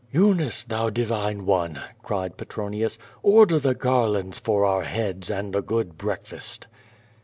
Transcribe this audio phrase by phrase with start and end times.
[0.11, 5.61] "Eunice, thou divine one," cried Petronius, "order the gar lands for our heads, and a
[5.61, 6.67] good breakfast."